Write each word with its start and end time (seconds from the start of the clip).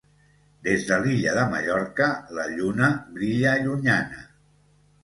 Des 0.67 0.85
de 0.87 0.97
l'illa 1.03 1.35
de 1.39 1.43
Mallorca 1.53 2.09
la 2.39 2.49
lluna 2.55 2.91
brilla 3.21 3.57
llunyana. 3.65 4.29